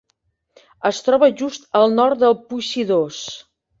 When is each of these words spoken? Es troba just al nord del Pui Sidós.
Es 0.89 1.01
troba 1.09 1.29
just 1.41 1.69
al 1.81 1.93
nord 1.99 2.25
del 2.25 2.37
Pui 2.47 2.67
Sidós. 2.71 3.21